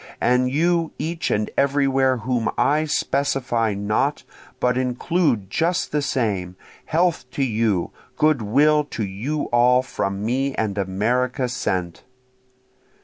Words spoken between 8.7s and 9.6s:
to you